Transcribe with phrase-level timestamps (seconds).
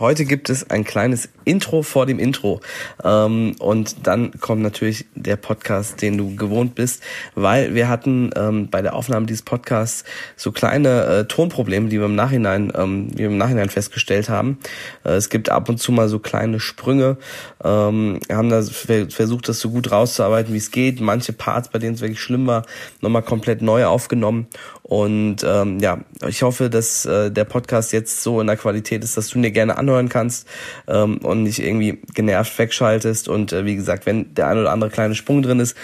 [0.00, 2.60] Heute gibt es ein kleines Intro vor dem Intro.
[3.02, 7.02] Ähm, und dann kommt natürlich der Podcast, den du gewohnt bist,
[7.34, 10.04] weil wir hatten ähm, bei der Aufnahme dieses Podcasts
[10.36, 14.58] so kleine äh, Tonprobleme, die wir im Nachhinein, ähm, wir im Nachhinein festgestellt haben.
[15.04, 17.16] Äh, es gibt ab und zu mal so kleine Sprünge.
[17.64, 21.00] Ähm, wir haben da versucht, das so gut rauszuarbeiten, wie es geht.
[21.00, 22.64] Manche Parts, bei denen es wirklich schlimm war,
[23.00, 24.46] nochmal komplett neu aufgenommen.
[24.88, 29.18] Und ähm, ja, ich hoffe, dass äh, der Podcast jetzt so in der Qualität ist,
[29.18, 30.46] dass du dir gerne anhören kannst
[30.86, 33.28] ähm, und nicht irgendwie genervt wegschaltest.
[33.28, 35.76] Und äh, wie gesagt, wenn der ein oder andere kleine Sprung drin ist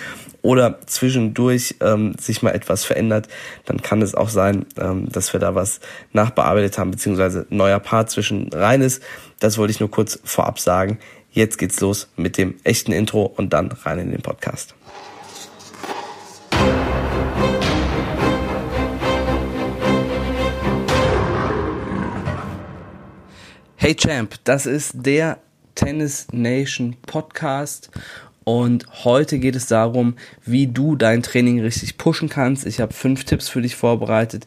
[0.43, 3.29] oder zwischendurch ähm, sich mal etwas verändert,
[3.65, 5.81] dann kann es auch sein, ähm, dass wir da was
[6.13, 9.03] nachbearbeitet haben, beziehungsweise neuer Part zwischen rein ist.
[9.41, 10.99] Das wollte ich nur kurz vorab sagen.
[11.31, 14.75] Jetzt geht's los mit dem echten Intro und dann rein in den Podcast.
[23.85, 25.37] Hey Champ, das ist der
[25.75, 27.91] Tennis Nation Podcast
[28.43, 32.65] und heute geht es darum, wie du dein Training richtig pushen kannst.
[32.65, 34.47] Ich habe fünf Tipps für dich vorbereitet,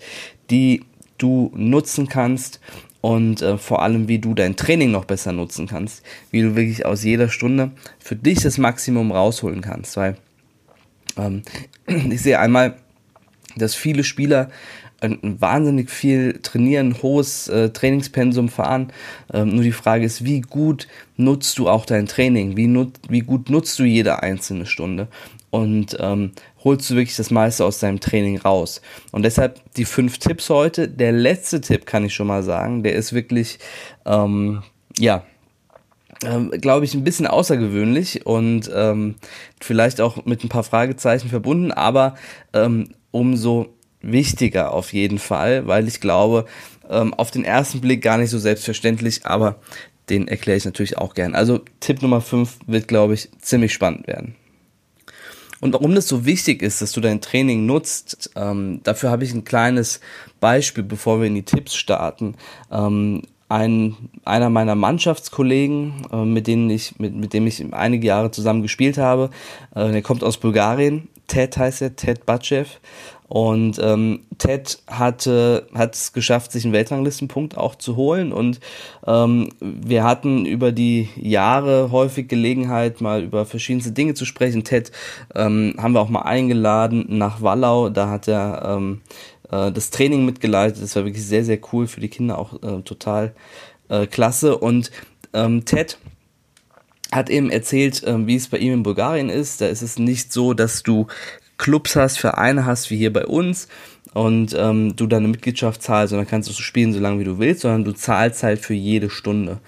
[0.50, 0.86] die
[1.20, 2.60] du nutzen kannst
[3.02, 6.88] und äh, vor allem, wie du dein Training noch besser nutzen kannst, wie du wirklich
[6.88, 10.18] aus jeder Stunde für dich das Maximum rausholen kannst, weil
[11.16, 11.44] ähm,
[11.86, 12.78] ich sehe einmal,
[13.56, 14.50] dass viele Spieler
[15.02, 18.92] wahnsinnig viel trainieren, hohes äh, Trainingspensum fahren.
[19.32, 22.58] Ähm, nur die Frage ist, wie gut nutzt du auch dein Training?
[22.58, 25.08] Wie, nut wie gut nutzt du jede einzelne Stunde?
[25.50, 26.32] Und ähm,
[26.64, 28.82] holst du wirklich das meiste aus deinem Training raus?
[29.12, 30.88] Und deshalb die fünf Tipps heute.
[30.88, 33.60] Der letzte Tipp kann ich schon mal sagen, der ist wirklich,
[34.06, 34.64] ähm,
[34.98, 35.24] ja,
[36.26, 39.16] ähm, glaube ich, ein bisschen außergewöhnlich und ähm,
[39.62, 42.16] vielleicht auch mit ein paar Fragezeichen verbunden, aber
[42.54, 46.46] ähm, umso wichtiger auf jeden Fall, weil ich glaube,
[46.90, 49.60] ähm, auf den ersten Blick gar nicht so selbstverständlich, aber
[50.10, 51.36] den erkläre ich natürlich auch gern.
[51.36, 54.36] Also Tipp Nummer 5 wird, glaube ich, ziemlich spannend werden.
[55.60, 59.34] Und warum das so wichtig ist, dass du dein Training nutzt, ähm, dafür habe ich
[59.34, 60.00] ein kleines
[60.40, 62.36] Beispiel, bevor wir in die Tipps starten.
[62.72, 68.30] Ähm, ein, einer meiner Mannschaftskollegen, äh, mit, denen ich, mit, mit dem ich einige Jahre
[68.30, 69.32] zusammen gespielt habe,
[69.74, 72.66] äh, der kommt aus Bulgarien, Ted heißt er, Ted Batschew.
[73.28, 78.32] Und ähm, Ted hatte hat es geschafft, sich einen Weltranglistenpunkt auch zu holen.
[78.32, 78.60] Und
[79.06, 84.64] ähm, wir hatten über die Jahre häufig Gelegenheit, mal über verschiedenste Dinge zu sprechen.
[84.64, 84.92] Ted
[85.36, 87.90] ähm, haben wir auch mal eingeladen nach Wallau.
[87.90, 89.02] Da hat er ähm,
[89.52, 90.82] äh, das Training mitgeleitet.
[90.82, 93.34] Das war wirklich sehr, sehr cool für die Kinder, auch äh, total
[93.90, 94.58] äh, klasse.
[94.58, 94.92] Und
[95.34, 95.98] ähm, Ted
[97.12, 99.60] hat eben erzählt, äh, wie es bei ihm in Bulgarien ist.
[99.62, 101.08] Da ist es nicht so, dass du
[101.58, 103.68] Clubs hast, Vereine hast, wie hier bei uns,
[104.14, 107.24] und ähm, du deine Mitgliedschaft zahlst und dann kannst du so spielen, so lange wie
[107.24, 109.60] du willst, sondern du zahlst halt für jede Stunde.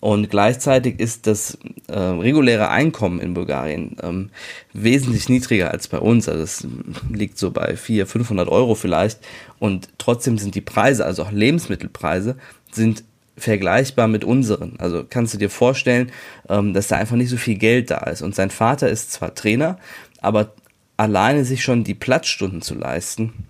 [0.00, 1.58] Und gleichzeitig ist das
[1.88, 4.30] äh, reguläre Einkommen in Bulgarien ähm,
[4.72, 6.26] wesentlich niedriger als bei uns.
[6.26, 6.66] Also es
[7.12, 9.20] liegt so bei 400, 500 Euro vielleicht.
[9.58, 12.36] Und trotzdem sind die Preise, also auch Lebensmittelpreise,
[12.70, 13.04] sind
[13.36, 14.76] vergleichbar mit unseren.
[14.78, 16.12] Also kannst du dir vorstellen,
[16.48, 18.22] ähm, dass da einfach nicht so viel Geld da ist.
[18.22, 19.78] Und sein Vater ist zwar Trainer,
[20.20, 20.52] aber
[20.98, 23.46] alleine sich schon die Platzstunden zu leisten,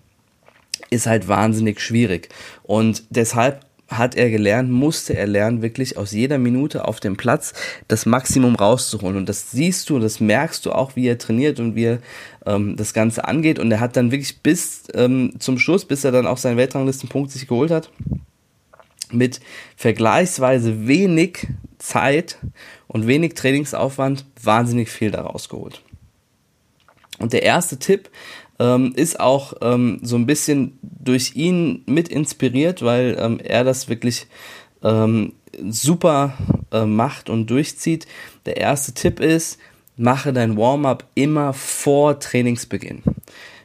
[0.91, 2.29] ist halt wahnsinnig schwierig.
[2.63, 7.55] Und deshalb hat er gelernt, musste er lernen, wirklich aus jeder Minute auf dem Platz
[7.89, 9.17] das Maximum rauszuholen.
[9.17, 11.99] Und das siehst du, das merkst du auch, wie er trainiert und wie er
[12.45, 13.59] ähm, das Ganze angeht.
[13.59, 17.31] Und er hat dann wirklich bis ähm, zum Schluss, bis er dann auch seinen Weltranglistenpunkt
[17.31, 17.91] sich geholt hat,
[19.11, 19.41] mit
[19.75, 21.47] vergleichsweise wenig
[21.79, 22.37] Zeit
[22.89, 25.83] und wenig Trainingsaufwand wahnsinnig viel daraus geholt.
[27.19, 28.11] Und der erste Tipp
[28.59, 33.89] ähm, ist auch ähm, so ein bisschen durch ihn mit inspiriert, weil ähm, er das
[33.89, 34.27] wirklich
[34.83, 35.33] ähm,
[35.69, 36.35] super
[36.73, 38.07] äh, macht und durchzieht.
[38.47, 39.59] Der erste Tipp ist,
[39.97, 43.03] mache dein Warm-up immer vor Trainingsbeginn.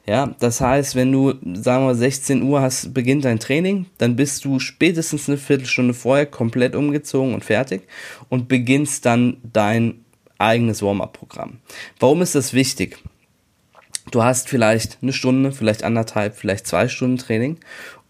[0.05, 4.43] Ja, das heißt, wenn du, sagen wir, 16 Uhr hast, beginnt dein Training, dann bist
[4.43, 7.83] du spätestens eine Viertelstunde vorher komplett umgezogen und fertig
[8.27, 10.03] und beginnst dann dein
[10.37, 11.59] eigenes Warm-up-Programm.
[11.99, 12.97] Warum ist das wichtig?
[14.11, 17.57] Du hast vielleicht eine Stunde, vielleicht anderthalb, vielleicht zwei Stunden Training.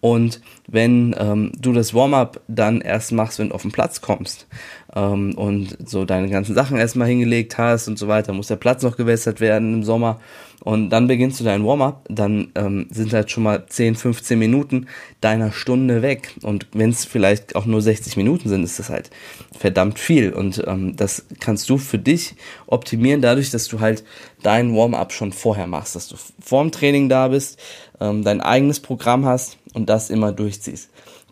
[0.02, 4.48] Und wenn ähm, du das Warm-up dann erst machst, wenn du auf den Platz kommst
[4.96, 8.84] ähm, und so deine ganzen Sachen erstmal hingelegt hast und so weiter, muss der Platz
[8.84, 10.20] noch gewässert werden im Sommer
[10.64, 14.88] und dann beginnst du dein Warm-up, dann ähm, sind halt schon mal 10, 15 Minuten
[15.20, 16.36] deiner Stunde weg.
[16.42, 19.10] Und wenn es vielleicht auch nur 60 Minuten sind, ist das halt
[19.52, 20.32] verdammt viel.
[20.32, 22.36] Und ähm, das kannst du für dich
[22.66, 24.06] optimieren, dadurch, dass du halt
[24.42, 27.60] dein Warm-up schon vorher machst, dass du vorm Training da bist,
[28.00, 30.90] ähm, dein eigenes Programm hast und das immer durchziehst.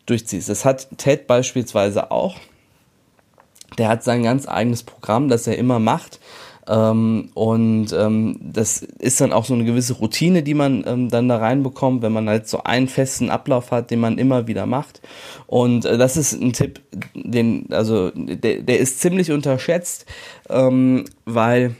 [0.07, 0.49] durchziehst.
[0.49, 2.35] Das hat Ted beispielsweise auch.
[3.77, 6.19] Der hat sein ganz eigenes Programm, das er immer macht.
[6.67, 11.27] Ähm, und ähm, das ist dann auch so eine gewisse Routine, die man ähm, dann
[11.27, 15.01] da reinbekommt, wenn man halt so einen festen Ablauf hat, den man immer wieder macht.
[15.47, 16.81] Und äh, das ist ein Tipp,
[17.13, 20.05] den, also der, der ist ziemlich unterschätzt,
[20.49, 21.75] ähm, weil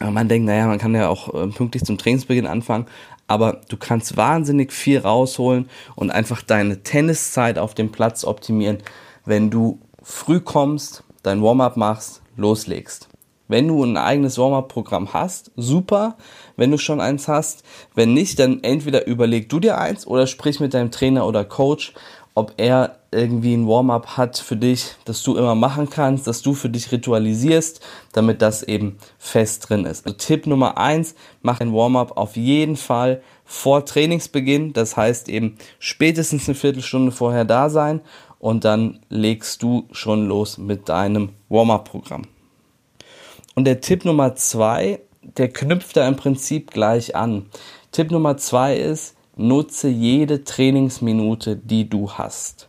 [0.00, 2.86] man denkt, naja, man kann ja auch äh, pünktlich zum Trainingsbeginn anfangen,
[3.26, 8.78] aber du kannst wahnsinnig viel rausholen und einfach deine Tenniszeit auf dem Platz optimieren,
[9.24, 13.08] wenn du früh kommst, dein Warm-up machst, loslegst.
[13.48, 16.16] Wenn du ein eigenes Warm-up-Programm hast, super.
[16.56, 17.62] Wenn du schon eins hast,
[17.94, 21.94] wenn nicht, dann entweder überleg du dir eins oder sprich mit deinem Trainer oder Coach,
[22.34, 26.52] ob er irgendwie ein Warm-up hat für dich, das du immer machen kannst, dass du
[26.54, 27.80] für dich ritualisierst,
[28.12, 30.04] damit das eben fest drin ist.
[30.04, 34.72] Also Tipp Nummer eins: mach ein Warm-up auf jeden Fall vor Trainingsbeginn.
[34.72, 38.00] Das heißt eben spätestens eine Viertelstunde vorher da sein
[38.44, 42.24] und dann legst du schon los mit deinem Warm-up-Programm.
[43.54, 47.46] Und der Tipp Nummer zwei, der knüpft da im Prinzip gleich an.
[47.90, 52.68] Tipp Nummer zwei ist, nutze jede Trainingsminute, die du hast.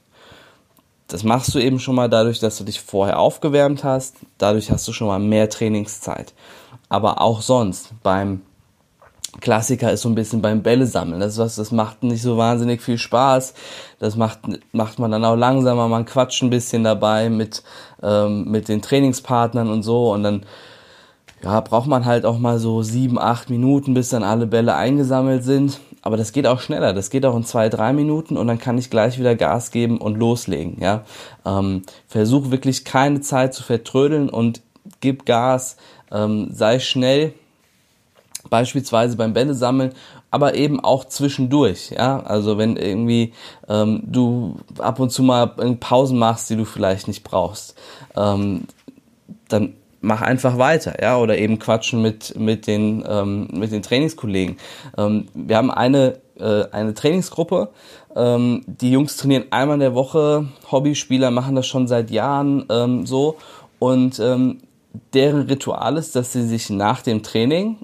[1.07, 4.15] Das machst du eben schon mal dadurch, dass du dich vorher aufgewärmt hast.
[4.37, 6.33] Dadurch hast du schon mal mehr Trainingszeit.
[6.87, 8.43] Aber auch sonst beim
[9.41, 11.19] Klassiker ist so ein bisschen beim Bälle sammeln.
[11.19, 13.53] Das ist was, das macht nicht so wahnsinnig viel Spaß.
[13.99, 14.39] Das macht,
[14.71, 15.87] macht man dann auch langsamer.
[15.87, 17.63] Man quatscht ein bisschen dabei mit,
[18.01, 20.11] ähm, mit den Trainingspartnern und so.
[20.13, 20.45] Und dann
[21.43, 25.43] ja, braucht man halt auch mal so sieben, acht Minuten, bis dann alle Bälle eingesammelt
[25.43, 25.79] sind.
[26.01, 26.93] Aber das geht auch schneller.
[26.93, 29.97] Das geht auch in zwei, drei Minuten und dann kann ich gleich wieder Gas geben
[29.97, 30.77] und loslegen.
[30.79, 31.03] Ja,
[31.45, 34.61] ähm, versuch wirklich keine Zeit zu vertrödeln und
[35.01, 35.77] gib Gas.
[36.11, 37.33] Ähm, sei schnell,
[38.49, 39.93] beispielsweise beim Bälle sammeln,
[40.31, 41.91] aber eben auch zwischendurch.
[41.91, 43.33] Ja, also wenn irgendwie
[43.69, 47.75] ähm, du ab und zu mal Pausen machst, die du vielleicht nicht brauchst,
[48.15, 48.65] ähm,
[49.47, 54.57] dann mach einfach weiter, ja, oder eben quatschen mit, mit, den, ähm, mit den Trainingskollegen.
[54.97, 57.69] Ähm, wir haben eine, äh, eine Trainingsgruppe,
[58.15, 63.05] ähm, die Jungs trainieren einmal in der Woche, Hobbyspieler machen das schon seit Jahren ähm,
[63.05, 63.37] so
[63.79, 64.21] und
[65.13, 67.77] deren Ritual ist, dass sie sich nach dem Training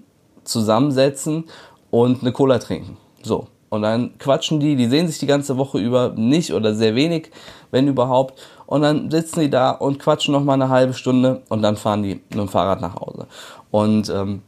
[0.43, 1.45] zusammensetzen
[1.89, 2.97] und eine Cola trinken.
[3.23, 3.47] So.
[3.69, 7.31] Und dann quatschen die, die sehen sich die ganze Woche über nicht oder sehr wenig,
[7.71, 8.37] wenn überhaupt
[8.71, 12.03] und dann sitzen die da und quatschen noch mal eine halbe Stunde und dann fahren
[12.03, 13.27] die mit dem Fahrrad nach Hause.
[13.69, 14.41] Und ähm,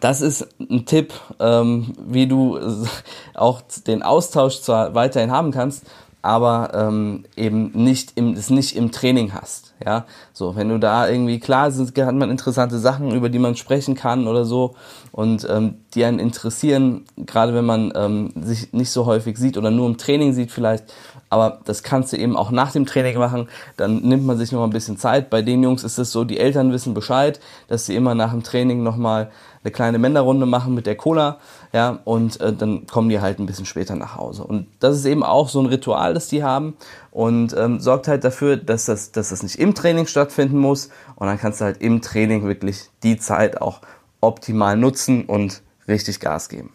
[0.00, 2.58] das ist ein Tipp, ähm, wie du
[3.34, 5.84] auch den Austausch zwar weiterhin haben kannst,
[6.22, 9.74] aber ähm, eben nicht im, es nicht im Training hast.
[9.84, 13.56] Ja, so wenn du da irgendwie klar sind, hat man interessante Sachen, über die man
[13.56, 14.76] sprechen kann oder so
[15.10, 19.72] und ähm, die einen interessieren, gerade wenn man ähm, sich nicht so häufig sieht oder
[19.72, 20.84] nur im Training sieht vielleicht,
[21.28, 23.48] aber das kannst du eben auch nach dem Training machen.
[23.78, 25.30] Dann nimmt man sich noch ein bisschen Zeit.
[25.30, 28.42] Bei den Jungs ist es so, die Eltern wissen Bescheid, dass sie immer nach dem
[28.42, 29.30] Training nochmal
[29.64, 31.38] eine kleine Männerrunde machen mit der Cola,
[31.72, 34.44] ja, und äh, dann kommen die halt ein bisschen später nach Hause.
[34.44, 36.74] Und das ist eben auch so ein Ritual, das die haben
[37.10, 41.26] und ähm, sorgt halt dafür, dass das, dass das nicht im Training stattfinden muss und
[41.26, 43.80] dann kannst du halt im Training wirklich die Zeit auch
[44.20, 46.70] optimal nutzen und richtig Gas geben.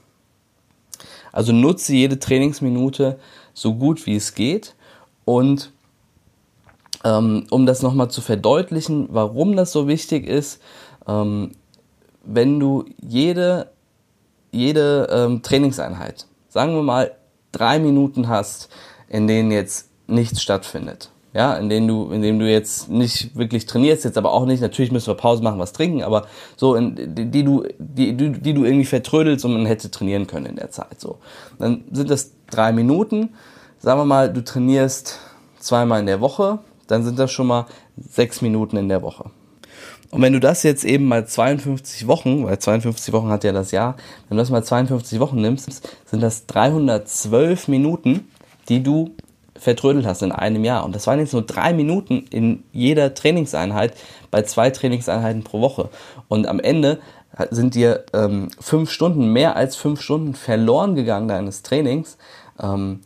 [1.32, 3.20] Also nutze jede Trainingsminute
[3.54, 4.76] so gut wie es geht.
[5.26, 5.72] Und
[7.04, 10.62] ähm, um das nochmal zu verdeutlichen, warum das so wichtig ist,
[11.08, 11.51] ähm,
[12.24, 13.72] wenn du jede,
[14.51, 17.12] jede ähm, Trainingseinheit, sagen wir mal,
[17.51, 18.70] drei Minuten hast,
[19.10, 23.66] in denen jetzt nichts stattfindet, ja, in denen du, in denen du jetzt nicht wirklich
[23.66, 27.16] trainierst, jetzt aber auch nicht, natürlich müssen wir Pause machen, was trinken, aber so, in,
[27.16, 30.56] die, die du, die, die, die du irgendwie vertrödelst und man hätte trainieren können in
[30.56, 31.18] der Zeit, so.
[31.60, 33.30] Dann sind das drei Minuten.
[33.80, 35.20] Sagen wir mal, du trainierst
[35.60, 39.30] zweimal in der Woche, dann sind das schon mal sechs Minuten in der Woche.
[40.12, 43.72] Und wenn du das jetzt eben mal 52 Wochen, weil 52 Wochen hat ja das
[43.72, 43.98] Jahr,
[44.30, 48.28] wenn du das mal 52 Wochen nimmst, sind das 312 Minuten,
[48.70, 49.12] die du
[49.56, 50.86] vertrödelt hast in einem Jahr.
[50.86, 53.94] Und das waren jetzt nur drei Minuten in jeder Trainingseinheit
[54.32, 55.90] bei zwei Trainingseinheiten pro Woche.
[56.28, 57.00] Und am Ende
[57.50, 62.18] sind dir ähm, fünf Stunden, mehr als fünf Stunden verloren gegangen deines Trainings.
[62.60, 63.02] Ähm,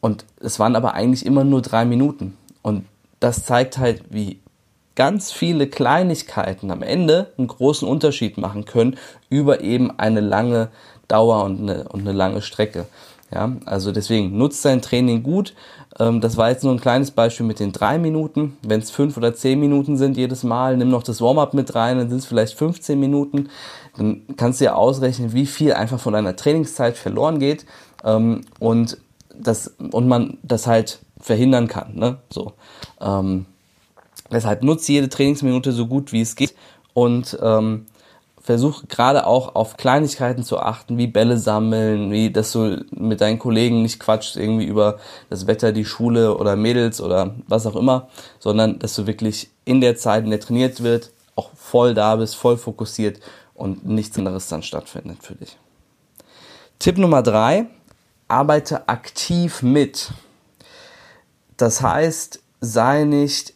[0.00, 2.36] und es waren aber eigentlich immer nur drei Minuten.
[2.62, 2.86] Und
[3.20, 4.40] das zeigt halt, wie
[4.94, 8.96] ganz viele Kleinigkeiten am Ende einen großen Unterschied machen können
[9.28, 10.68] über eben eine lange
[11.08, 12.86] Dauer und eine, und eine lange Strecke.
[13.32, 15.54] Ja, also deswegen nutzt dein Training gut.
[15.98, 18.56] Ähm, das war jetzt nur ein kleines Beispiel mit den drei Minuten.
[18.62, 21.98] Wenn es fünf oder zehn Minuten sind jedes Mal, nimm noch das Warm-up mit rein,
[21.98, 23.48] dann sind es vielleicht 15 Minuten.
[23.96, 27.66] Dann kannst du ja ausrechnen, wie viel einfach von deiner Trainingszeit verloren geht.
[28.04, 28.98] Ähm, und
[29.32, 31.94] das, und man das halt verhindern kann.
[31.94, 32.18] Ne?
[32.30, 32.54] So.
[34.30, 36.54] Deshalb nutze jede Trainingsminute so gut wie es geht
[36.94, 37.86] und ähm,
[38.40, 43.38] versuch gerade auch auf Kleinigkeiten zu achten, wie Bälle sammeln, wie dass du mit deinen
[43.38, 48.08] Kollegen nicht quatschst irgendwie über das Wetter, die Schule oder Mädels oder was auch immer,
[48.38, 52.34] sondern dass du wirklich in der Zeit, in der trainiert wird, auch voll da bist,
[52.34, 53.20] voll fokussiert
[53.54, 55.58] und nichts anderes dann stattfindet für dich.
[56.78, 57.66] Tipp Nummer drei,
[58.26, 60.12] arbeite aktiv mit.
[61.56, 63.52] Das heißt, sei nicht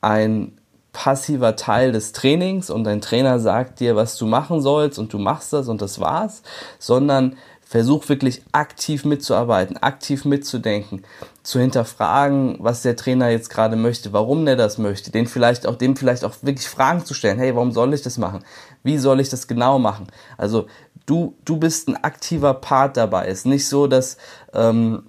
[0.00, 0.58] ein
[0.92, 5.18] passiver Teil des Trainings und dein Trainer sagt dir, was du machen sollst und du
[5.18, 6.42] machst das und das war's,
[6.78, 7.36] sondern
[7.68, 11.02] versuch wirklich aktiv mitzuarbeiten, aktiv mitzudenken,
[11.42, 15.76] zu hinterfragen, was der Trainer jetzt gerade möchte, warum der das möchte, den vielleicht auch,
[15.76, 17.38] dem vielleicht auch wirklich Fragen zu stellen.
[17.38, 18.42] Hey, warum soll ich das machen?
[18.82, 20.06] Wie soll ich das genau machen?
[20.38, 20.66] Also
[21.04, 23.26] du, du bist ein aktiver Part dabei.
[23.26, 24.16] Es ist nicht so, dass
[24.54, 25.02] ähm,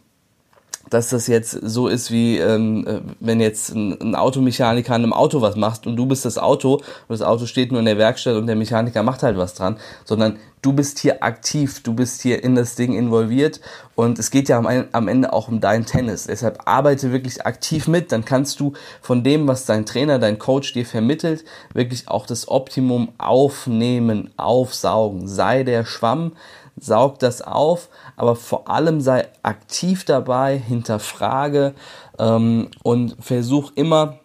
[0.89, 5.13] dass das jetzt so ist wie ähm, äh, wenn jetzt ein, ein Automechaniker an einem
[5.13, 7.97] Auto was macht und du bist das Auto und das Auto steht nur in der
[7.97, 12.21] Werkstatt und der Mechaniker macht halt was dran, sondern du bist hier aktiv, du bist
[12.21, 13.61] hier in das Ding involviert
[13.95, 16.25] und es geht ja am, am Ende auch um dein Tennis.
[16.27, 20.73] Deshalb arbeite wirklich aktiv mit, dann kannst du von dem, was dein Trainer, dein Coach
[20.73, 25.27] dir vermittelt, wirklich auch das Optimum aufnehmen, aufsaugen.
[25.27, 26.33] Sei der Schwamm,
[26.81, 31.73] saug das auf, aber vor allem sei aktiv dabei, hinterfrage
[32.17, 34.19] ähm, und versuch immer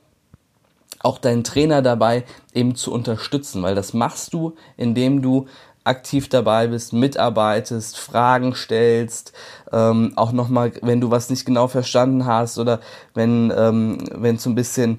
[1.01, 5.47] auch deinen Trainer dabei eben zu unterstützen, weil das machst du, indem du
[5.85, 9.33] aktiv dabei bist, mitarbeitest, Fragen stellst,
[9.71, 12.81] ähm, auch nochmal, wenn du was nicht genau verstanden hast oder
[13.13, 14.99] wenn ähm, wenn so ein bisschen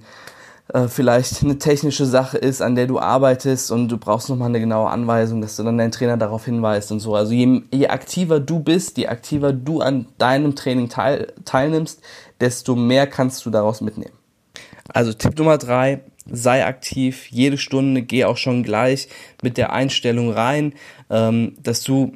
[0.73, 4.59] äh, vielleicht eine technische Sache ist, an der du arbeitest und du brauchst nochmal eine
[4.59, 7.15] genaue Anweisung, dass du dann deinen Trainer darauf hinweist und so.
[7.15, 12.01] Also je, je aktiver du bist, je aktiver du an deinem Training teil, teilnimmst,
[12.39, 14.15] desto mehr kannst du daraus mitnehmen.
[14.89, 19.09] Also Tipp Nummer drei, sei aktiv, jede Stunde, geh auch schon gleich
[19.43, 20.73] mit der Einstellung rein,
[21.09, 22.13] ähm, dass du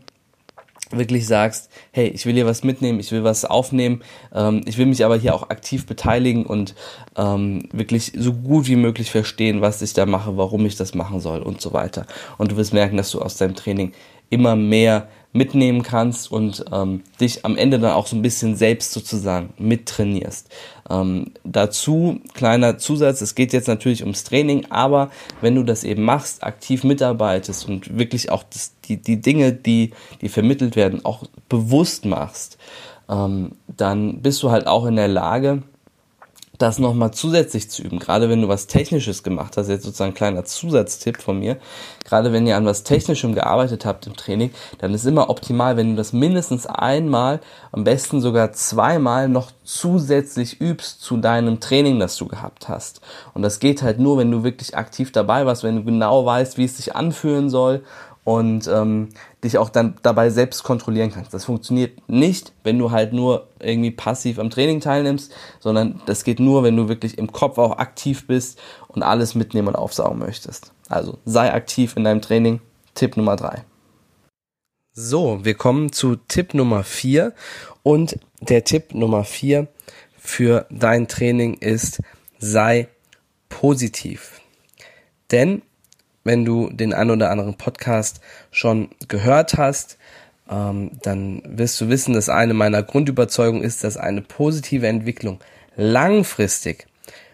[0.92, 4.02] wirklich sagst, hey, ich will hier was mitnehmen, ich will was aufnehmen,
[4.34, 6.76] ähm, ich will mich aber hier auch aktiv beteiligen und
[7.16, 11.20] ähm, wirklich so gut wie möglich verstehen, was ich da mache, warum ich das machen
[11.20, 12.06] soll und so weiter.
[12.38, 13.94] Und du wirst merken, dass du aus deinem Training
[14.30, 18.92] immer mehr mitnehmen kannst und ähm, dich am Ende dann auch so ein bisschen selbst
[18.92, 20.50] sozusagen mittrainierst.
[20.90, 26.04] Ähm, dazu kleiner Zusatz, es geht jetzt natürlich ums Training, aber wenn du das eben
[26.04, 31.24] machst, aktiv mitarbeitest und wirklich auch das, die, die Dinge, die, die vermittelt werden, auch
[31.48, 32.58] bewusst machst,
[33.08, 35.62] ähm, dann bist du halt auch in der Lage,
[36.60, 38.00] das nochmal zusätzlich zu üben.
[38.00, 41.58] Gerade wenn du was Technisches gemacht hast, jetzt sozusagen ein kleiner Zusatztipp von mir.
[42.04, 45.92] Gerade wenn ihr an was Technischem gearbeitet habt im Training, dann ist immer optimal, wenn
[45.92, 47.40] du das mindestens einmal,
[47.72, 53.00] am besten sogar zweimal noch zusätzlich übst zu deinem Training, das du gehabt hast.
[53.34, 56.58] Und das geht halt nur, wenn du wirklich aktiv dabei warst, wenn du genau weißt,
[56.58, 57.84] wie es sich anfühlen soll
[58.30, 59.10] und ähm,
[59.44, 61.34] dich auch dann dabei selbst kontrollieren kannst.
[61.34, 66.40] Das funktioniert nicht, wenn du halt nur irgendwie passiv am Training teilnimmst, sondern das geht
[66.40, 70.74] nur, wenn du wirklich im Kopf auch aktiv bist und alles mitnehmen und aufsaugen möchtest.
[70.90, 72.62] Also sei aktiv in deinem Training.
[72.94, 73.64] Tipp Nummer drei.
[74.94, 77.34] So, wir kommen zu Tipp Nummer vier
[77.82, 79.70] und der Tipp Nummer vier
[80.20, 82.04] für dein Training ist,
[82.38, 82.90] sei
[83.50, 84.40] positiv.
[85.32, 85.64] Denn
[86.30, 88.22] wenn du den ein oder anderen Podcast
[88.52, 89.98] schon gehört hast,
[90.48, 95.40] ähm, dann wirst du wissen, dass eine meiner Grundüberzeugungen ist, dass eine positive Entwicklung
[95.76, 96.86] langfristig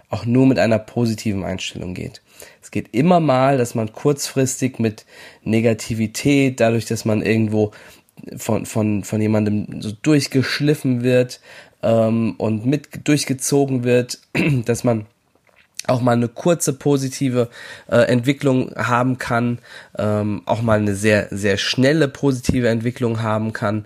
[0.10, 2.22] auch nur mit einer positiven Einstellung geht.
[2.62, 5.06] Es geht immer mal, dass man kurzfristig mit
[5.44, 7.72] Negativität, dadurch, dass man irgendwo
[8.38, 11.42] von, von, von jemandem so durchgeschliffen wird
[11.84, 14.20] ähm, und mit durchgezogen wird,
[14.66, 15.06] dass man
[15.88, 17.50] auch mal eine kurze positive
[17.90, 19.60] äh, Entwicklung haben kann,
[19.98, 23.86] ähm, auch mal eine sehr, sehr schnelle positive Entwicklung haben kann.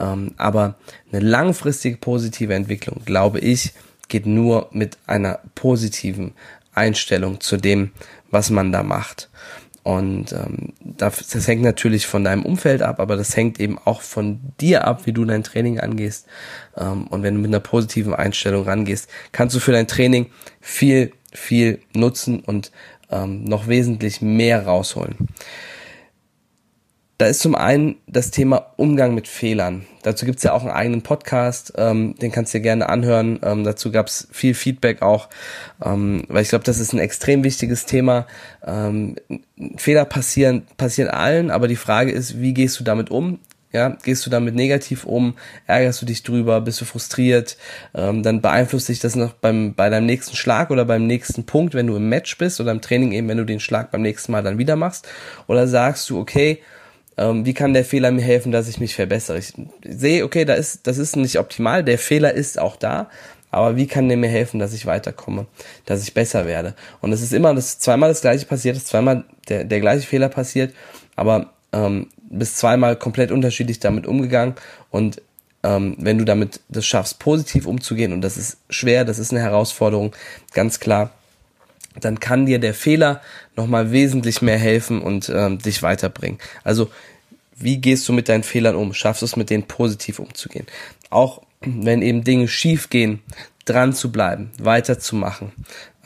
[0.00, 0.76] Ähm, aber
[1.12, 3.72] eine langfristige positive Entwicklung, glaube ich,
[4.08, 6.32] geht nur mit einer positiven
[6.74, 7.90] Einstellung zu dem,
[8.30, 9.28] was man da macht.
[9.88, 14.02] Und ähm, das, das hängt natürlich von deinem Umfeld ab, aber das hängt eben auch
[14.02, 16.26] von dir ab, wie du dein Training angehst.
[16.76, 20.26] Ähm, und wenn du mit einer positiven Einstellung rangehst, kannst du für dein Training
[20.60, 22.72] viel viel nutzen und
[23.10, 25.16] ähm, noch wesentlich mehr rausholen.
[27.18, 29.84] Da ist zum einen das Thema Umgang mit Fehlern.
[30.04, 33.40] Dazu gibt's ja auch einen eigenen Podcast, ähm, den kannst du dir gerne anhören.
[33.42, 35.28] Ähm, dazu gab's viel Feedback auch,
[35.84, 38.28] ähm, weil ich glaube, das ist ein extrem wichtiges Thema.
[38.64, 39.16] Ähm,
[39.76, 43.40] Fehler passieren, passieren allen, aber die Frage ist, wie gehst du damit um?
[43.70, 45.34] Ja, gehst du damit negativ um,
[45.66, 47.58] ärgerst du dich drüber, bist du frustriert,
[47.94, 51.74] ähm, dann beeinflusst dich das noch beim, bei deinem nächsten Schlag oder beim nächsten Punkt,
[51.74, 54.32] wenn du im Match bist oder im Training eben, wenn du den Schlag beim nächsten
[54.32, 55.06] Mal dann wieder machst.
[55.48, 56.60] Oder sagst du, okay,
[57.18, 59.38] ähm, wie kann der Fehler mir helfen, dass ich mich verbessere?
[59.38, 59.52] Ich
[59.84, 63.10] sehe, okay, da ist, das ist nicht optimal, der Fehler ist auch da,
[63.50, 65.46] aber wie kann der mir helfen, dass ich weiterkomme,
[65.84, 66.74] dass ich besser werde?
[67.00, 70.28] Und es ist immer das zweimal das gleiche passiert, ist zweimal der, der gleiche Fehler
[70.28, 70.74] passiert,
[71.16, 74.54] aber ähm, bist zweimal komplett unterschiedlich damit umgegangen
[74.90, 75.22] und
[75.62, 79.40] ähm, wenn du damit das schaffst, positiv umzugehen und das ist schwer, das ist eine
[79.40, 80.14] Herausforderung,
[80.52, 81.10] ganz klar,
[82.00, 83.20] dann kann dir der Fehler
[83.56, 86.38] nochmal wesentlich mehr helfen und ähm, dich weiterbringen.
[86.62, 86.90] Also
[87.56, 88.94] wie gehst du mit deinen Fehlern um?
[88.94, 90.66] Schaffst du es mit denen positiv umzugehen?
[91.10, 93.20] Auch wenn eben Dinge schief gehen,
[93.64, 95.52] dran zu bleiben, weiterzumachen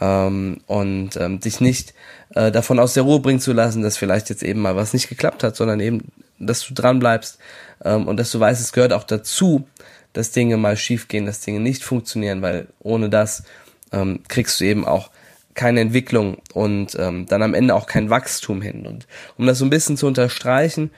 [0.00, 1.95] ähm, und ähm, dich nicht
[2.35, 5.09] äh, davon aus der Ruhe bringen zu lassen, dass vielleicht jetzt eben mal was nicht
[5.09, 7.39] geklappt hat, sondern eben, dass du dran bleibst
[7.85, 9.67] ähm, und dass du weißt, es gehört auch dazu,
[10.12, 13.45] dass Dinge mal schief gehen, dass Dinge nicht funktionieren, weil ohne das
[13.93, 15.11] ähm, kriegst du eben auch
[15.55, 18.87] keine Entwicklung und ähm, dann am Ende auch kein Wachstum hin.
[18.87, 20.91] Und um das so ein bisschen zu unterstreichen,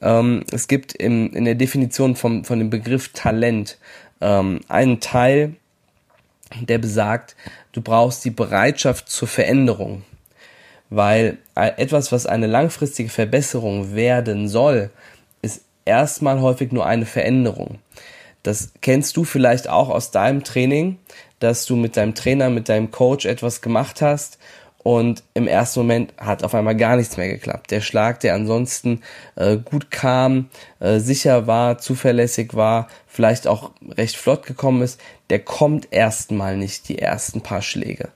[0.00, 3.78] ähm, es gibt im, in der Definition vom, von dem Begriff Talent
[4.20, 5.54] ähm, einen Teil,
[6.60, 7.36] der besagt,
[7.72, 10.02] du brauchst die Bereitschaft zur Veränderung.
[10.90, 14.90] Weil äh, etwas, was eine langfristige Verbesserung werden soll,
[15.40, 17.78] ist erstmal häufig nur eine Veränderung.
[18.42, 20.98] Das kennst du vielleicht auch aus deinem Training,
[21.38, 24.38] dass du mit deinem Trainer, mit deinem Coach etwas gemacht hast
[24.82, 27.70] und im ersten Moment hat auf einmal gar nichts mehr geklappt.
[27.70, 29.02] Der Schlag, der ansonsten
[29.36, 35.40] äh, gut kam, äh, sicher war, zuverlässig war, vielleicht auch recht flott gekommen ist, der
[35.40, 38.08] kommt erstmal nicht die ersten paar Schläge.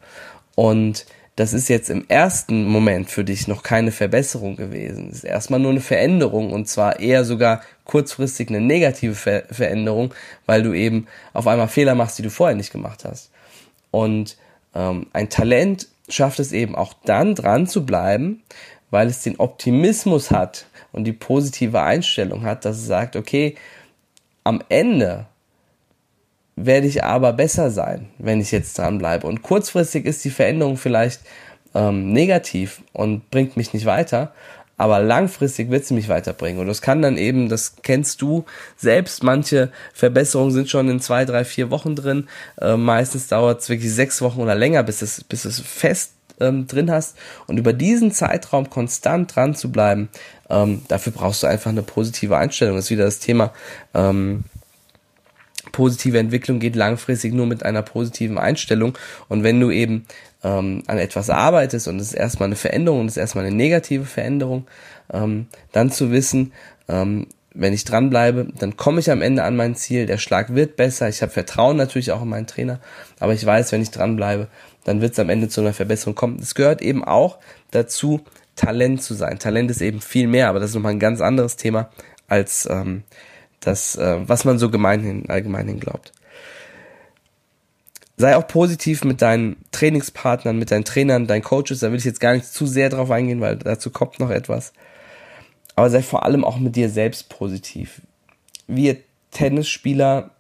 [0.55, 1.05] Und
[1.37, 5.09] das ist jetzt im ersten Moment für dich noch keine Verbesserung gewesen.
[5.09, 10.15] Das ist erstmal nur eine Veränderung und zwar eher sogar kurzfristig eine negative Ver Veränderung,
[10.47, 13.31] weil du eben auf einmal Fehler machst, die du vorher nicht gemacht hast.
[13.91, 14.37] Und
[14.75, 18.43] ähm, ein Talent schafft es eben auch dann dran zu bleiben,
[18.91, 23.57] weil es den Optimismus hat und die positive Einstellung hat, dass es sagt, okay,
[24.45, 25.27] am Ende
[26.57, 29.27] werde ich aber besser sein, wenn ich jetzt dranbleibe.
[29.27, 31.21] Und kurzfristig ist die Veränderung vielleicht
[31.75, 34.33] ähm, negativ und bringt mich nicht weiter,
[34.77, 36.61] aber langfristig wird sie mich weiterbringen.
[36.61, 38.45] Und das kann dann eben, das kennst du
[38.77, 42.29] selbst, manche Verbesserungen sind schon in zwei, drei, vier Wochen drin.
[42.61, 46.67] Äh, meistens dauert es wirklich sechs Wochen oder länger, bis es, bis es fest ähm,
[46.67, 47.17] drin hast.
[47.47, 50.09] Und über diesen Zeitraum konstant dran zu bleiben,
[50.51, 52.77] ähm, dafür brauchst du einfach eine positive Einstellung.
[52.77, 53.53] Das ist wieder das Thema.
[53.95, 54.45] Ähm,
[55.75, 58.97] positive Entwicklung geht langfristig nur mit einer positiven Einstellung.
[59.29, 60.07] Und wenn du eben
[60.45, 63.57] ähm, an etwas arbeitest und es ist erstmal eine Veränderung und es ist erstmal eine
[63.57, 64.67] negative Veränderung,
[65.13, 66.53] ähm, dann zu wissen,
[66.89, 70.77] ähm, wenn ich dranbleibe, dann komme ich am Ende an mein Ziel, der Schlag wird
[70.77, 72.81] besser, ich habe Vertrauen natürlich auch in meinen Trainer,
[73.19, 74.49] aber ich weiß, wenn ich dranbleibe,
[74.85, 76.39] dann wird es am Ende zu einer Verbesserung kommen.
[76.41, 77.39] Es gehört eben auch
[77.73, 78.21] dazu,
[78.55, 79.41] Talent zu sein.
[79.41, 81.91] Talent ist eben viel mehr, aber das ist nochmal ein ganz anderes Thema
[82.29, 83.03] als ähm,
[83.67, 86.13] das, äh, was man so gemeinhin, allgemeinhin glaubt.
[88.17, 91.81] Sei auch positiv mit deinen Trainingspartnern, mit deinen Trainern, deinen Coaches.
[91.81, 94.73] Da will ich jetzt gar nicht zu sehr drauf eingehen, weil dazu kommt noch etwas.
[95.75, 98.03] Aber sei vor allem auch mit dir selbst positiv.
[98.69, 98.99] Wir
[99.33, 100.31] Tennisspieler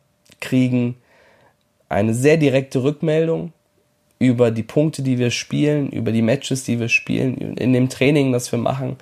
[0.40, 0.96] kriegen
[1.88, 3.52] eine sehr direkte Rückmeldung
[4.18, 8.32] über die Punkte, die wir spielen, über die Matches, die wir spielen, in dem Training,
[8.32, 8.96] das wir machen.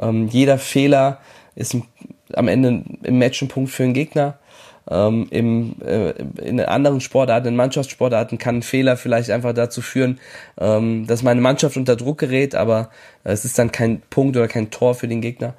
[0.00, 1.20] Ähm, jeder Fehler
[1.54, 1.84] ist ein
[2.34, 4.38] am Ende im Match ein Punkt für den Gegner.
[4.90, 10.18] Ähm, im, äh, in anderen Sportarten, in Mannschaftssportarten kann ein Fehler vielleicht einfach dazu führen,
[10.58, 12.90] ähm, dass meine Mannschaft unter Druck gerät, aber
[13.22, 15.52] es ist dann kein Punkt oder kein Tor für den Gegner.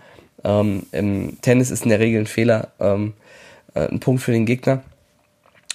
[0.43, 3.13] Ähm, Im Tennis ist in der Regel ein Fehler ähm,
[3.75, 4.81] äh, ein Punkt für den Gegner.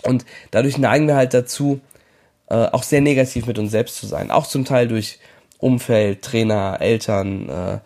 [0.02, 1.80] Und dadurch neigen wir halt dazu,
[2.48, 4.30] äh, auch sehr negativ mit uns selbst zu sein.
[4.30, 5.18] Auch zum Teil durch
[5.59, 7.78] Umfeld, Trainer, Eltern, äh,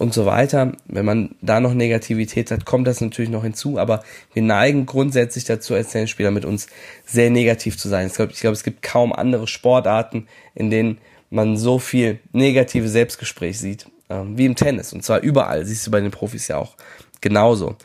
[0.00, 0.72] und so weiter.
[0.86, 5.44] Wenn man da noch Negativität hat, kommt das natürlich noch hinzu, aber wir neigen grundsätzlich
[5.44, 6.68] dazu, als Tennisspieler mit uns
[7.04, 8.06] sehr negativ zu sein.
[8.06, 12.88] Ich glaube, ich glaube, es gibt kaum andere Sportarten, in denen man so viel negative
[12.88, 14.94] Selbstgespräch sieht, ähm, wie im Tennis.
[14.94, 16.76] Und zwar überall, siehst du bei den Profis ja auch
[17.20, 17.76] genauso.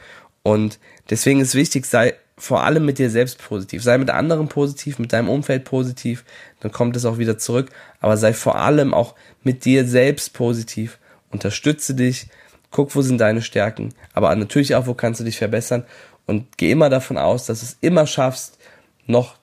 [0.41, 3.83] Und deswegen ist wichtig, sei vor allem mit dir selbst positiv.
[3.83, 6.23] Sei mit anderen positiv, mit deinem Umfeld positiv,
[6.61, 7.71] dann kommt es auch wieder zurück.
[7.99, 10.97] Aber sei vor allem auch mit dir selbst positiv
[11.35, 12.27] unterstütze dich,
[12.71, 15.85] guck, wo sind deine Stärken, aber natürlich auch, wo kannst du dich verbessern
[16.25, 18.57] und geh immer davon aus, dass du es immer schaffst,
[19.05, 19.35] noch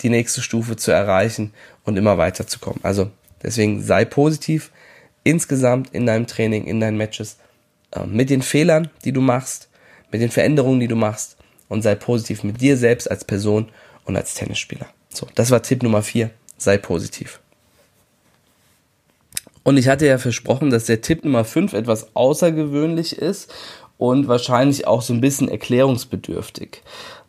[0.00, 1.52] die nächste Stufe zu erreichen
[1.84, 2.80] und immer weiterzukommen.
[2.82, 3.10] Also
[3.42, 4.72] deswegen sei positiv
[5.24, 7.36] insgesamt in deinem Training, in deinen Matches,
[7.92, 9.68] äh, mit den Fehlern, die du machst,
[10.10, 11.36] mit den Veränderungen, die du machst
[11.68, 13.68] und sei positiv mit dir selbst als Person
[14.04, 14.86] und als Tennisspieler.
[15.10, 16.30] So, das war Tipp Nummer vier.
[16.56, 17.40] Sei positiv.
[19.70, 23.54] Und ich hatte ja versprochen, dass der Tipp Nummer fünf etwas außergewöhnlich ist
[23.98, 26.82] und wahrscheinlich auch so ein bisschen erklärungsbedürftig.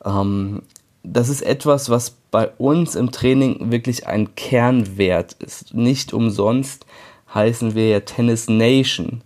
[0.03, 0.63] Ähm,
[1.03, 5.75] das ist etwas, was bei uns im Training wirklich ein Kernwert ist.
[5.75, 6.87] Nicht umsonst
[7.31, 9.21] heißen wir ja Tennis Nation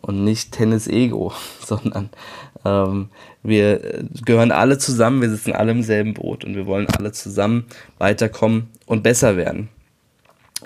[0.00, 1.32] und nicht Tennis Ego,
[1.66, 2.10] sondern
[2.64, 3.08] ähm,
[3.42, 7.66] wir gehören alle zusammen, wir sitzen alle im selben Boot und wir wollen alle zusammen
[7.98, 9.70] weiterkommen und besser werden.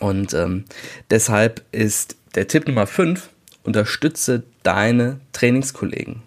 [0.05, 0.67] Und ähm,
[1.09, 3.31] deshalb ist der Tipp Nummer 5,
[3.63, 6.21] unterstütze deine Trainingskollegen.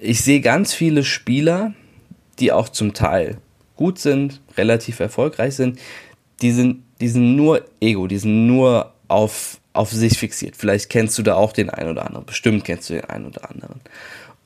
[0.00, 1.74] Ich sehe ganz viele Spieler,
[2.38, 3.38] die auch zum Teil
[3.74, 5.80] gut sind, relativ erfolgreich sind,
[6.40, 10.54] die sind, die sind nur Ego, die sind nur auf, auf sich fixiert.
[10.54, 13.50] Vielleicht kennst du da auch den einen oder anderen, bestimmt kennst du den einen oder
[13.50, 13.80] anderen.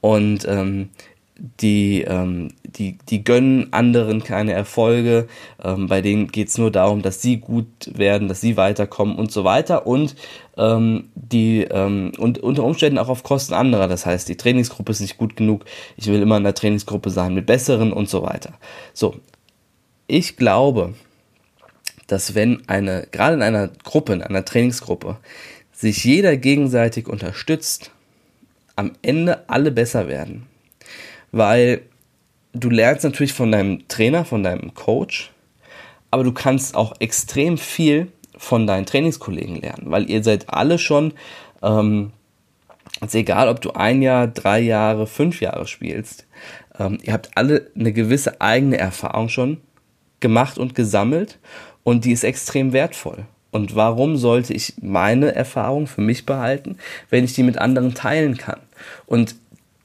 [0.00, 0.88] Und ähm,
[1.37, 5.29] die, ähm, die, die gönnen anderen keine Erfolge,
[5.62, 9.42] ähm, bei denen geht's nur darum, dass sie gut werden, dass sie weiterkommen und so
[9.45, 9.87] weiter.
[9.87, 10.14] Und
[10.57, 13.88] ähm, die ähm, und unter Umständen auch auf Kosten anderer.
[13.88, 15.64] Das heißt, die Trainingsgruppe ist nicht gut genug,
[15.97, 18.55] ich will immer in der Trainingsgruppe sein mit besseren und so weiter.
[18.92, 19.16] So,
[20.07, 20.95] ich glaube,
[22.07, 25.16] dass wenn eine, gerade in einer Gruppe, in einer Trainingsgruppe,
[25.73, 27.90] sich jeder gegenseitig unterstützt,
[28.77, 30.47] am Ende alle besser werden
[31.33, 31.83] weil
[32.53, 35.33] du lernst natürlich von deinem Trainer, von deinem Coach,
[36.11, 41.14] aber du kannst auch extrem viel von deinen Trainingskollegen lernen, weil ihr seid alle schon,
[41.62, 42.12] ähm,
[43.01, 46.27] ist egal, ob du ein Jahr, drei Jahre, fünf Jahre spielst,
[46.79, 49.59] ähm, ihr habt alle eine gewisse eigene Erfahrung schon
[50.21, 51.38] gemacht und gesammelt
[51.83, 53.25] und die ist extrem wertvoll.
[53.51, 56.79] Und warum sollte ich meine Erfahrung für mich behalten,
[57.11, 58.61] wenn ich die mit anderen teilen kann?
[59.05, 59.37] Und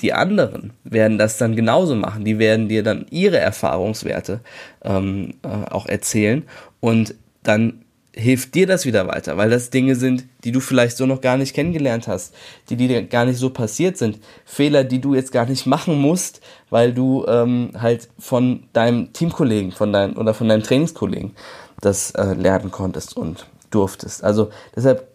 [0.01, 2.23] die anderen werden das dann genauso machen.
[2.23, 4.41] Die werden dir dann ihre Erfahrungswerte
[4.83, 6.43] ähm, äh, auch erzählen
[6.79, 7.85] und dann
[8.17, 11.37] hilft dir das wieder weiter, weil das Dinge sind, die du vielleicht so noch gar
[11.37, 12.33] nicht kennengelernt hast,
[12.69, 16.41] die dir gar nicht so passiert sind, Fehler, die du jetzt gar nicht machen musst,
[16.71, 21.33] weil du ähm, halt von deinem Teamkollegen, von deinem oder von deinem Trainingskollegen
[21.79, 24.23] das äh, lernen konntest und durftest.
[24.23, 25.07] Also deshalb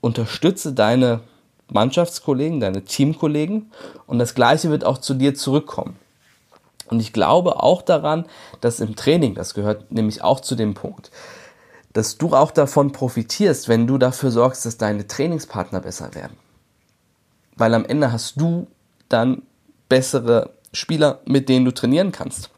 [0.00, 1.20] unterstütze deine
[1.68, 3.72] Mannschaftskollegen, deine Teamkollegen
[4.06, 5.96] und das Gleiche wird auch zu dir zurückkommen.
[6.88, 8.26] Und ich glaube auch daran,
[8.60, 11.10] dass im Training, das gehört nämlich auch zu dem Punkt,
[11.92, 16.36] dass du auch davon profitierst, wenn du dafür sorgst, dass deine Trainingspartner besser werden.
[17.56, 18.68] Weil am Ende hast du
[19.08, 19.42] dann
[19.88, 22.50] bessere Spieler, mit denen du trainieren kannst.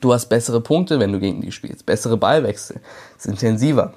[0.00, 2.80] Du hast bessere Punkte, wenn du gegen die spielst, bessere Ballwechsel,
[3.16, 3.94] ist intensiver.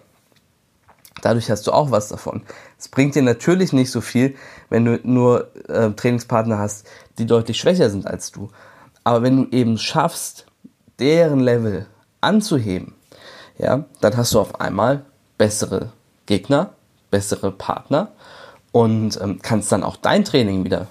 [1.22, 2.42] Dadurch hast du auch was davon.
[2.78, 4.36] Es bringt dir natürlich nicht so viel,
[4.70, 8.50] wenn du nur äh, Trainingspartner hast, die deutlich schwächer sind als du.
[9.04, 10.46] Aber wenn du eben schaffst,
[11.00, 11.88] deren Level
[12.22, 12.96] anzuheben,
[13.58, 15.06] ja, dann hast du auf einmal
[15.38, 15.92] bessere
[16.26, 16.74] Gegner,
[17.10, 18.12] bessere Partner
[18.72, 20.88] und ähm, kannst dann auch dein Training wieder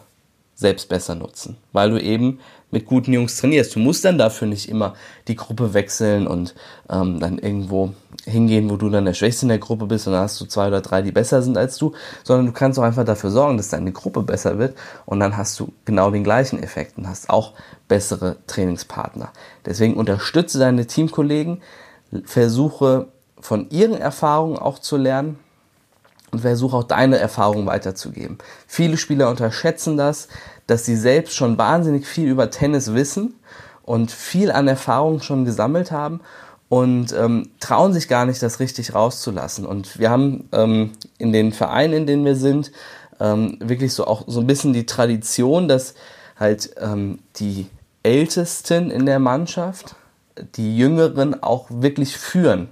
[0.55, 3.74] selbst besser nutzen, weil du eben mit guten Jungs trainierst.
[3.74, 4.94] Du musst dann dafür nicht immer
[5.28, 6.54] die Gruppe wechseln und
[6.88, 7.92] ähm, dann irgendwo
[8.24, 10.68] hingehen, wo du dann der Schwächste in der Gruppe bist und dann hast du zwei
[10.68, 13.68] oder drei, die besser sind als du, sondern du kannst auch einfach dafür sorgen, dass
[13.68, 17.54] deine Gruppe besser wird und dann hast du genau den gleichen Effekt und hast auch
[17.88, 19.33] bessere Trainingspartner.
[19.66, 21.62] Deswegen unterstütze deine Teamkollegen,
[22.24, 23.09] versuche
[23.40, 25.38] von ihren Erfahrungen auch zu lernen
[26.30, 28.38] und versuche auch deine Erfahrungen weiterzugeben.
[28.66, 30.28] Viele Spieler unterschätzen das,
[30.70, 33.35] dass sie selbst schon wahnsinnig viel über Tennis wissen
[33.83, 36.20] und viel an Erfahrungen schon gesammelt haben
[36.68, 39.66] und ähm, trauen sich gar nicht, das richtig rauszulassen.
[39.66, 42.70] Und wir haben ähm, in den Vereinen, in denen wir sind,
[43.18, 45.94] ähm, wirklich so auch so ein bisschen die Tradition, dass
[46.38, 47.66] halt ähm, die
[48.04, 49.96] Ältesten in der Mannschaft
[50.54, 52.68] die Jüngeren auch wirklich führen.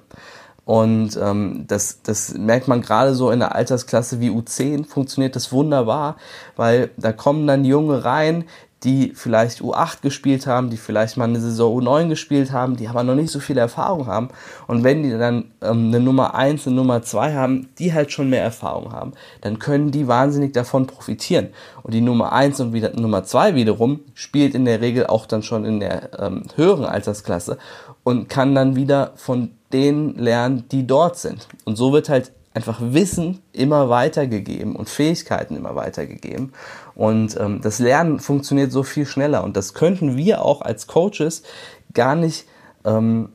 [0.68, 5.50] Und ähm, das, das merkt man gerade so in der Altersklasse wie U10 funktioniert das
[5.50, 6.18] wunderbar,
[6.56, 8.44] weil da kommen dann Junge rein,
[8.84, 13.02] die vielleicht U8 gespielt haben, die vielleicht mal eine Saison U9 gespielt haben, die aber
[13.02, 14.28] noch nicht so viel Erfahrung haben.
[14.66, 18.28] Und wenn die dann ähm, eine Nummer 1, eine Nummer 2 haben, die halt schon
[18.28, 21.48] mehr Erfahrung haben, dann können die wahnsinnig davon profitieren.
[21.82, 25.42] Und die Nummer 1 und wieder Nummer 2 wiederum spielt in der Regel auch dann
[25.42, 27.56] schon in der ähm, höheren Altersklasse
[28.04, 31.48] und kann dann wieder von denen lernen, die dort sind.
[31.64, 36.52] Und so wird halt einfach Wissen immer weitergegeben und Fähigkeiten immer weitergegeben.
[36.94, 39.44] Und ähm, das Lernen funktioniert so viel schneller.
[39.44, 41.42] Und das könnten wir auch als Coaches
[41.94, 42.46] gar nicht
[42.84, 43.28] ähm,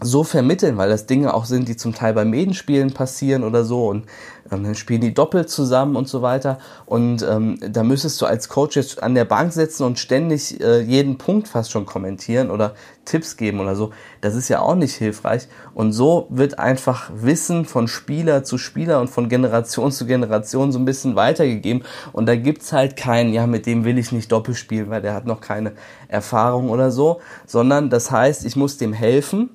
[0.00, 3.88] so vermitteln, weil das Dinge auch sind, die zum Teil bei Medenspielen passieren oder so
[3.88, 4.06] und
[4.50, 6.58] ähm, dann spielen die doppelt zusammen und so weiter.
[6.84, 10.80] Und ähm, da müsstest du als Coach jetzt an der Bank sitzen und ständig äh,
[10.80, 13.90] jeden Punkt fast schon kommentieren oder Tipps geben oder so.
[14.20, 15.48] Das ist ja auch nicht hilfreich.
[15.74, 20.78] Und so wird einfach Wissen von Spieler zu Spieler und von Generation zu Generation so
[20.78, 21.84] ein bisschen weitergegeben.
[22.12, 25.14] Und da gibt's halt keinen, ja mit dem will ich nicht doppelt spielen, weil der
[25.14, 25.72] hat noch keine
[26.08, 29.50] Erfahrung oder so, sondern das heißt, ich muss dem helfen,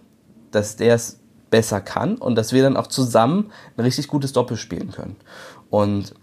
[0.52, 4.58] dass der es besser kann und dass wir dann auch zusammen ein richtig gutes Doppel
[4.58, 5.18] spielen können.
[5.70, 6.14] Und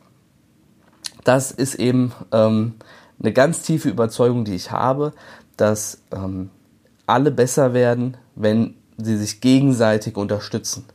[1.25, 2.75] das ist eben ähm,
[3.21, 5.12] eine ganz tiefe Überzeugung, die ich habe,
[5.57, 6.51] dass ähm,
[7.07, 10.87] alle besser werden, wenn sie sich gegenseitig unterstützen.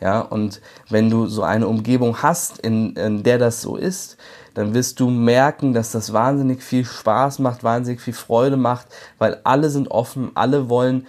[0.00, 4.16] Ja, und wenn du so eine Umgebung hast, in, in der das so ist,
[4.54, 8.86] dann wirst du merken, dass das wahnsinnig viel Spaß macht, wahnsinnig viel Freude macht,
[9.18, 11.06] weil alle sind offen, alle wollen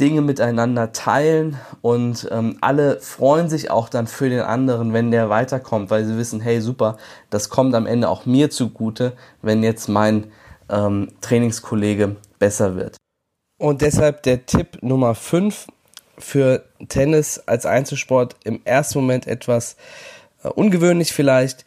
[0.00, 5.28] Dinge miteinander teilen und ähm, alle freuen sich auch dann für den anderen, wenn der
[5.28, 6.96] weiterkommt, weil sie wissen, hey super,
[7.30, 10.30] das kommt am Ende auch mir zugute, wenn jetzt mein
[10.68, 12.96] ähm, Trainingskollege besser wird.
[13.58, 15.66] Und deshalb der Tipp Nummer 5
[16.16, 19.76] für Tennis als Einzelsport im ersten Moment etwas
[20.44, 21.64] äh, ungewöhnlich vielleicht.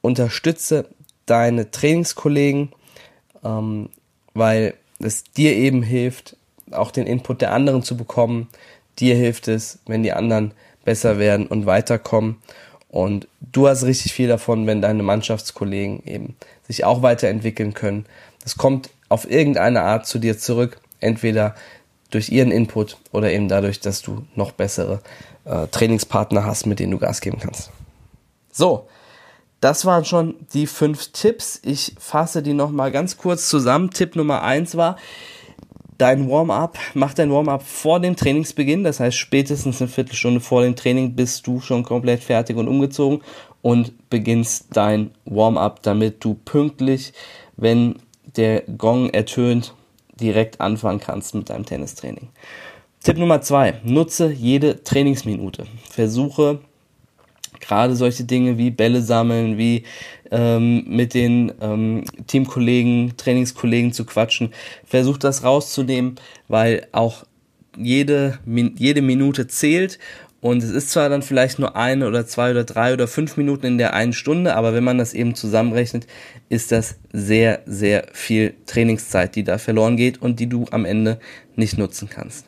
[0.00, 0.86] Unterstütze
[1.26, 2.72] deine Trainingskollegen,
[3.44, 3.90] ähm,
[4.32, 6.36] weil es dir eben hilft,
[6.72, 8.48] auch den Input der anderen zu bekommen.
[8.98, 10.52] Dir hilft es, wenn die anderen
[10.84, 12.36] besser werden und weiterkommen.
[12.88, 18.06] Und du hast richtig viel davon, wenn deine Mannschaftskollegen eben sich auch weiterentwickeln können.
[18.42, 21.54] Das kommt auf irgendeine Art zu dir zurück, entweder
[22.10, 25.00] durch ihren Input oder eben dadurch, dass du noch bessere
[25.44, 27.70] äh, Trainingspartner hast, mit denen du Gas geben kannst.
[28.50, 28.88] So,
[29.60, 31.60] das waren schon die fünf Tipps.
[31.62, 33.90] Ich fasse die nochmal ganz kurz zusammen.
[33.90, 34.96] Tipp Nummer eins war,
[36.00, 40.74] dein Warm-up, mach dein Warm-up vor dem Trainingsbeginn, das heißt spätestens eine Viertelstunde vor dem
[40.74, 43.20] Training bist du schon komplett fertig und umgezogen
[43.62, 47.12] und beginnst dein Warm-up, damit du pünktlich,
[47.56, 47.96] wenn
[48.36, 49.74] der Gong ertönt,
[50.18, 52.28] direkt anfangen kannst mit deinem Tennistraining.
[53.02, 55.64] Tipp Nummer zwei, nutze jede Trainingsminute.
[55.88, 56.60] Versuche
[57.60, 59.84] gerade solche Dinge wie Bälle sammeln, wie
[60.30, 64.52] ähm, mit den ähm, Teamkollegen, Trainingskollegen zu quatschen.
[64.84, 66.16] Versucht das rauszunehmen,
[66.48, 67.24] weil auch
[67.76, 69.98] jede, jede Minute zählt
[70.40, 73.66] und es ist zwar dann vielleicht nur eine oder zwei oder drei oder fünf Minuten
[73.66, 76.06] in der einen Stunde, aber wenn man das eben zusammenrechnet,
[76.48, 81.20] ist das sehr, sehr viel Trainingszeit, die da verloren geht und die du am Ende
[81.56, 82.46] nicht nutzen kannst.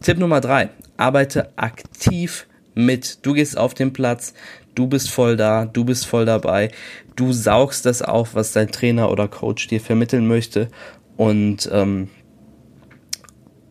[0.00, 3.26] Tipp Nummer drei, arbeite aktiv mit.
[3.26, 4.34] Du gehst auf den Platz,
[4.76, 6.70] du bist voll da, du bist voll dabei,
[7.16, 10.68] du saugst das auf, was dein Trainer oder Coach dir vermitteln möchte
[11.16, 12.08] und ähm,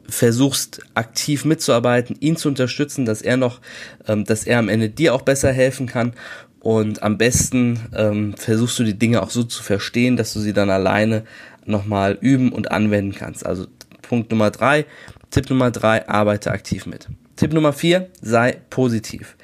[0.10, 3.62] versuchst aktiv mitzuarbeiten, ihn zu unterstützen, dass er noch,
[4.08, 6.14] ähm, dass er am Ende dir auch besser helfen kann
[6.60, 10.54] und am besten ähm, versuchst du die Dinge auch so zu verstehen, dass du sie
[10.54, 11.24] dann alleine
[11.66, 13.46] nochmal üben und anwenden kannst.
[13.46, 13.68] Also
[14.02, 14.86] Punkt Nummer drei,
[15.30, 17.08] Tipp Nummer drei, arbeite aktiv mit.
[17.36, 19.36] Tipp Nummer vier, sei positiv.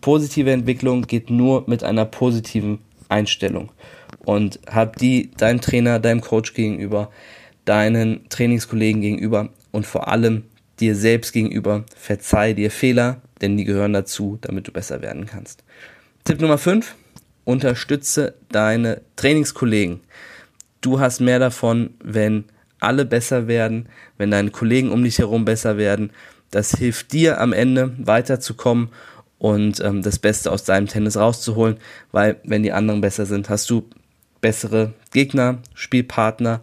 [0.00, 2.78] Positive Entwicklung geht nur mit einer positiven
[3.08, 3.72] Einstellung.
[4.24, 7.10] Und hab die deinem Trainer, deinem Coach gegenüber,
[7.64, 10.44] deinen Trainingskollegen gegenüber und vor allem
[10.78, 11.84] dir selbst gegenüber.
[11.96, 15.64] Verzeih dir Fehler, denn die gehören dazu, damit du besser werden kannst.
[16.22, 16.94] Tipp Nummer fünf:
[17.44, 20.00] Unterstütze deine Trainingskollegen.
[20.80, 22.44] Du hast mehr davon, wenn
[22.78, 26.10] alle besser werden, wenn deine Kollegen um dich herum besser werden
[26.52, 28.90] das hilft dir am Ende weiterzukommen
[29.38, 31.78] und ähm, das Beste aus deinem Tennis rauszuholen,
[32.12, 33.88] weil wenn die anderen besser sind, hast du
[34.40, 36.60] bessere Gegner, Spielpartner,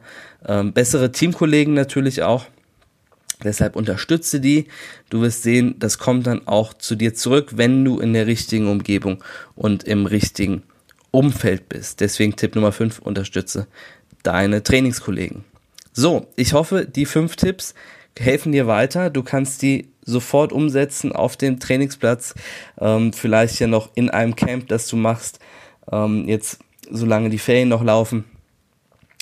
[0.47, 2.45] ähm, bessere Teamkollegen natürlich auch.
[3.43, 4.67] Deshalb unterstütze die.
[5.09, 8.67] Du wirst sehen, das kommt dann auch zu dir zurück, wenn du in der richtigen
[8.67, 9.23] Umgebung
[9.55, 10.63] und im richtigen
[11.11, 12.01] Umfeld bist.
[12.01, 13.67] Deswegen Tipp Nummer 5, unterstütze
[14.23, 15.45] deine Trainingskollegen.
[15.93, 17.73] So, ich hoffe, die fünf Tipps
[18.19, 19.09] helfen dir weiter.
[19.09, 22.35] Du kannst die sofort umsetzen auf dem Trainingsplatz,
[22.79, 25.39] ähm, vielleicht ja noch in einem Camp, das du machst,
[25.91, 28.25] ähm, jetzt solange die Ferien noch laufen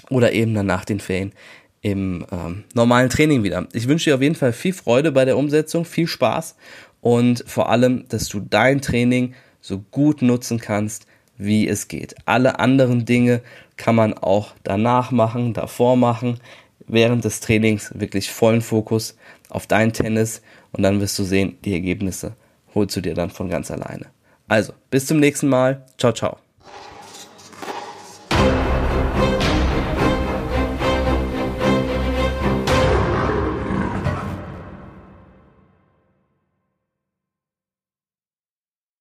[0.10, 1.34] oder eben dann nach den Ferien
[1.82, 3.68] im ähm, normalen Training wieder.
[3.74, 6.56] Ich wünsche dir auf jeden Fall viel Freude bei der Umsetzung, viel Spaß
[7.02, 11.06] und vor allem, dass du dein Training so gut nutzen kannst,
[11.38, 12.16] wie es geht.
[12.26, 13.42] Alle anderen Dinge
[13.76, 16.40] kann man auch danach machen, davor machen
[16.88, 19.17] während des Trainings wirklich vollen Fokus
[19.50, 22.34] auf dein Tennis und dann wirst du sehen, die Ergebnisse
[22.73, 24.08] holst du dir dann von ganz alleine.
[24.47, 25.86] Also, bis zum nächsten Mal.
[25.97, 26.47] Ciao, ciao.